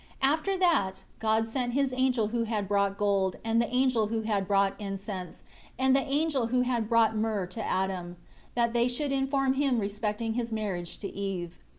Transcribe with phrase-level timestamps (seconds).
[0.19, 4.21] 3 After that, God sent His angel who had brought gold, and the angel who
[4.23, 5.43] had brought incense,
[5.77, 8.17] and the angel who had brought myrrh to Adam,
[8.55, 11.59] that they should inform him respecting his marriage to Eve.